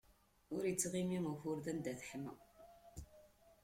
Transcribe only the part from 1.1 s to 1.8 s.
ukured